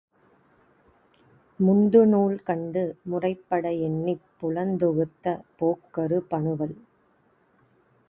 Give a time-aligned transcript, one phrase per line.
[1.59, 6.77] முந்துநூல் கண்டு முறைப்பட எண்ணிப் புலந்தொகுத்த போக்கறு பனுவல்